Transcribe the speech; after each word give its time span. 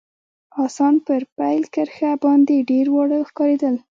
اسان 0.65 0.93
پر 1.05 1.21
پیل 1.37 1.63
کرښه 1.73 2.11
باندي 2.23 2.57
ډېر 2.69 2.85
واړه 2.93 3.19
ښکارېدل. 3.29 3.75